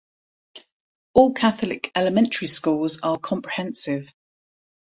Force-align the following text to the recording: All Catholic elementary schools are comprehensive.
All 1.13 1.31
Catholic 1.33 1.91
elementary 1.95 2.47
schools 2.47 3.01
are 3.01 3.19
comprehensive. 3.19 4.11